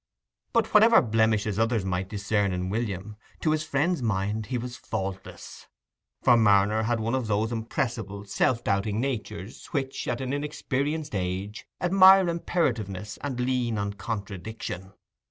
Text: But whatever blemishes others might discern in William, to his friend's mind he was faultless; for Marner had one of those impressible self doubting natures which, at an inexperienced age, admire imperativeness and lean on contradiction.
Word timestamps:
But 0.51 0.73
whatever 0.73 0.99
blemishes 0.99 1.59
others 1.59 1.85
might 1.85 2.09
discern 2.09 2.53
in 2.53 2.71
William, 2.71 3.17
to 3.41 3.51
his 3.51 3.63
friend's 3.63 4.01
mind 4.01 4.47
he 4.47 4.57
was 4.57 4.75
faultless; 4.75 5.67
for 6.23 6.35
Marner 6.35 6.81
had 6.81 6.99
one 6.99 7.13
of 7.13 7.27
those 7.27 7.51
impressible 7.51 8.25
self 8.25 8.63
doubting 8.63 8.99
natures 8.99 9.67
which, 9.67 10.07
at 10.07 10.19
an 10.19 10.33
inexperienced 10.33 11.13
age, 11.13 11.67
admire 11.79 12.27
imperativeness 12.29 13.17
and 13.21 13.39
lean 13.39 13.77
on 13.77 13.93
contradiction. 13.93 14.91